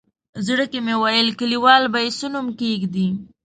زړه 0.45 0.65
کې 0.71 0.79
مې 0.85 0.95
ویل 1.01 1.27
کلیوال 1.39 1.83
به 1.93 1.99
یې 2.05 2.11
څه 2.19 2.27
نوم 2.33 2.47
کېږدي. 2.59 3.07